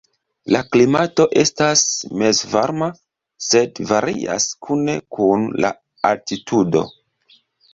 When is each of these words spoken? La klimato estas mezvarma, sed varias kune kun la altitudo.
La 0.53 0.59
klimato 0.75 1.25
estas 1.41 1.83
mezvarma, 2.21 2.87
sed 3.49 3.83
varias 3.93 4.49
kune 4.69 4.97
kun 5.19 5.47
la 5.67 5.73
altitudo. 6.13 6.83